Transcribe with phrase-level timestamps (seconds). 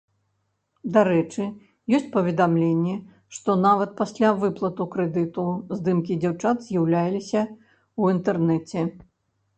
[0.93, 1.43] Дарэчы,
[1.97, 2.95] ёсць паведамленні,
[3.39, 5.47] што нават пасля выплаты крэдыту
[5.81, 7.41] здымкі дзяўчат з'яўляліся
[7.99, 8.79] ў інтэрнэце.